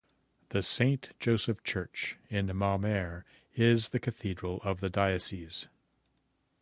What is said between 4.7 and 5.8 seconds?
the diocese.